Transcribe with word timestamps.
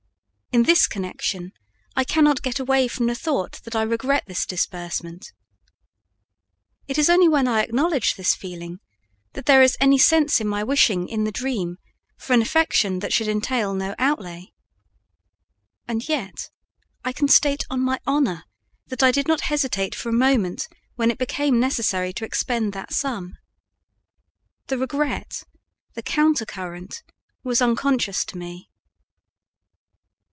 In 0.53 0.63
this 0.63 0.85
connection, 0.85 1.53
I 1.95 2.03
cannot 2.03 2.41
get 2.41 2.59
away 2.59 2.89
from 2.89 3.05
the 3.07 3.15
thought 3.15 3.61
that 3.63 3.73
I 3.73 3.83
regret 3.83 4.25
this 4.27 4.45
disbursement. 4.45 5.31
It 6.89 6.97
is 6.97 7.09
only 7.09 7.29
when 7.29 7.47
I 7.47 7.61
acknowledge 7.63 8.15
this 8.15 8.35
feeling 8.35 8.81
that 9.31 9.45
there 9.45 9.61
is 9.61 9.77
any 9.79 9.97
sense 9.97 10.41
in 10.41 10.49
my 10.49 10.61
wishing 10.61 11.07
in 11.07 11.23
the 11.23 11.31
dream 11.31 11.77
for 12.17 12.33
an 12.33 12.41
affection 12.41 12.99
that 12.99 13.13
should 13.13 13.29
entail 13.29 13.73
no 13.73 13.95
outlay. 13.97 14.51
And 15.87 16.05
yet 16.09 16.49
I 17.05 17.13
can 17.13 17.29
state 17.29 17.63
on 17.69 17.79
my 17.79 18.01
honor 18.05 18.43
that 18.87 19.01
I 19.03 19.13
did 19.13 19.29
not 19.29 19.43
hesitate 19.47 19.95
for 19.95 20.09
a 20.09 20.23
moment 20.27 20.67
when 20.95 21.09
it 21.09 21.17
became 21.17 21.61
necessary 21.61 22.11
to 22.11 22.25
expend 22.25 22.73
that 22.73 22.91
sum. 22.91 23.37
The 24.67 24.77
regret, 24.77 25.43
the 25.93 26.03
counter 26.03 26.45
current, 26.45 27.03
was 27.41 27.61
unconscious 27.61 28.25
to 28.25 28.37
me. 28.37 28.67